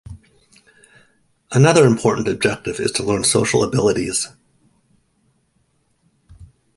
Another 1.51 1.85
important 1.85 2.27
objective 2.27 2.79
is 2.79 2.91
to 2.93 3.03
learn 3.03 3.23
social 3.23 3.63
abilities. 3.63 4.29